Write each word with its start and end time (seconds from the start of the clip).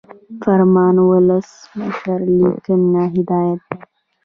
فرمان 0.41 0.93
د 0.97 0.99
ولسمشر 1.11 2.19
لیکلی 2.39 3.01
هدایت 3.15 3.59
دی. 3.69 3.77